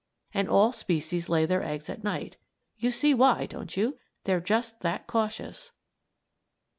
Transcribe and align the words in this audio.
And 0.33 0.49
all 0.49 0.71
species 0.73 1.29
lay 1.29 1.45
their 1.45 1.61
eggs 1.61 1.87
at 1.87 2.03
night. 2.03 2.37
You 2.75 2.89
see 2.89 3.13
why, 3.13 3.45
don't 3.45 3.77
you? 3.77 3.99
They're 4.23 4.41
just 4.41 4.79
that 4.81 5.05
cautious. 5.05 5.73